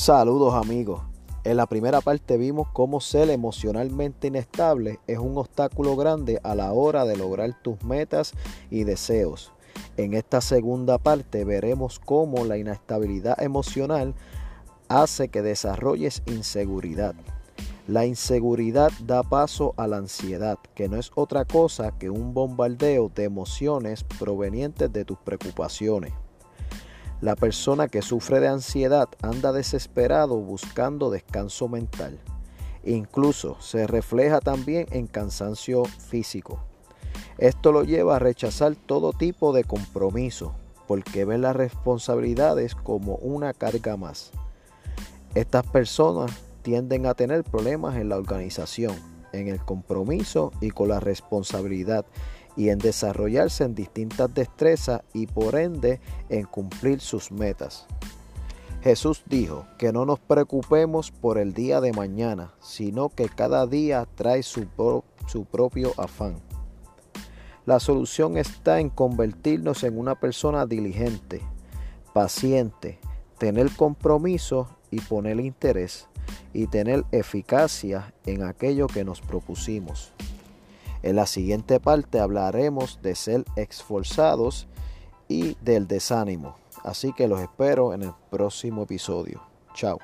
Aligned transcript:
Saludos 0.00 0.54
amigos. 0.54 1.02
En 1.44 1.58
la 1.58 1.66
primera 1.66 2.00
parte 2.00 2.38
vimos 2.38 2.68
cómo 2.72 3.02
ser 3.02 3.28
emocionalmente 3.28 4.28
inestable 4.28 4.98
es 5.06 5.18
un 5.18 5.36
obstáculo 5.36 5.94
grande 5.94 6.40
a 6.42 6.54
la 6.54 6.72
hora 6.72 7.04
de 7.04 7.18
lograr 7.18 7.54
tus 7.60 7.84
metas 7.84 8.32
y 8.70 8.84
deseos. 8.84 9.52
En 9.98 10.14
esta 10.14 10.40
segunda 10.40 10.96
parte 10.96 11.44
veremos 11.44 11.98
cómo 11.98 12.46
la 12.46 12.56
inestabilidad 12.56 13.42
emocional 13.42 14.14
hace 14.88 15.28
que 15.28 15.42
desarrolles 15.42 16.22
inseguridad. 16.24 17.14
La 17.86 18.06
inseguridad 18.06 18.92
da 19.04 19.22
paso 19.22 19.74
a 19.76 19.86
la 19.86 19.98
ansiedad, 19.98 20.58
que 20.74 20.88
no 20.88 20.96
es 20.96 21.10
otra 21.14 21.44
cosa 21.44 21.92
que 21.98 22.08
un 22.08 22.32
bombardeo 22.32 23.12
de 23.14 23.24
emociones 23.24 24.04
provenientes 24.18 24.90
de 24.90 25.04
tus 25.04 25.18
preocupaciones. 25.18 26.14
La 27.20 27.36
persona 27.36 27.88
que 27.88 28.00
sufre 28.00 28.40
de 28.40 28.48
ansiedad 28.48 29.08
anda 29.20 29.52
desesperado 29.52 30.36
buscando 30.38 31.10
descanso 31.10 31.68
mental. 31.68 32.18
Incluso 32.82 33.60
se 33.60 33.86
refleja 33.86 34.40
también 34.40 34.86
en 34.90 35.06
cansancio 35.06 35.84
físico. 35.84 36.60
Esto 37.36 37.72
lo 37.72 37.84
lleva 37.84 38.16
a 38.16 38.20
rechazar 38.20 38.74
todo 38.74 39.12
tipo 39.12 39.52
de 39.52 39.64
compromiso 39.64 40.54
porque 40.86 41.26
ven 41.26 41.42
las 41.42 41.54
responsabilidades 41.54 42.74
como 42.74 43.16
una 43.16 43.52
carga 43.52 43.98
más. 43.98 44.30
Estas 45.34 45.66
personas 45.66 46.32
tienden 46.62 47.06
a 47.06 47.14
tener 47.14 47.44
problemas 47.44 47.96
en 47.96 48.08
la 48.08 48.16
organización, 48.16 48.96
en 49.32 49.48
el 49.48 49.60
compromiso 49.60 50.52
y 50.60 50.70
con 50.70 50.88
la 50.88 51.00
responsabilidad 51.00 52.06
y 52.60 52.68
en 52.68 52.78
desarrollarse 52.78 53.64
en 53.64 53.74
distintas 53.74 54.34
destrezas 54.34 55.00
y 55.14 55.26
por 55.26 55.54
ende 55.54 55.98
en 56.28 56.44
cumplir 56.44 57.00
sus 57.00 57.32
metas. 57.32 57.86
Jesús 58.82 59.22
dijo 59.24 59.64
que 59.78 59.94
no 59.94 60.04
nos 60.04 60.18
preocupemos 60.18 61.10
por 61.10 61.38
el 61.38 61.54
día 61.54 61.80
de 61.80 61.94
mañana, 61.94 62.52
sino 62.60 63.08
que 63.08 63.30
cada 63.30 63.66
día 63.66 64.06
trae 64.14 64.42
su, 64.42 64.66
propio 65.50 65.94
afán. 65.96 66.36
La 67.64 67.80
solución 67.80 68.36
está 68.36 68.78
en 68.78 68.90
convertirnos 68.90 69.82
en 69.82 69.98
una 69.98 70.20
persona 70.20 70.66
diligente, 70.66 71.40
paciente, 72.12 72.98
tener 73.38 73.70
compromiso 73.70 74.68
y 74.90 75.00
poner 75.00 75.40
interés 75.40 76.08
y 76.52 76.66
tener 76.66 77.06
eficacia 77.10 78.12
en 78.26 78.42
aquello 78.42 78.86
que 78.86 79.02
nos 79.02 79.22
propusimos. 79.22 80.12
En 81.02 81.16
la 81.16 81.26
siguiente 81.26 81.80
parte 81.80 82.20
hablaremos 82.20 83.00
de 83.02 83.14
ser 83.14 83.44
esforzados 83.56 84.68
y 85.28 85.56
del 85.62 85.86
desánimo. 85.86 86.56
Así 86.84 87.12
que 87.12 87.28
los 87.28 87.40
espero 87.40 87.94
en 87.94 88.02
el 88.02 88.12
próximo 88.30 88.82
episodio. 88.82 89.42
Chao. 89.74 89.98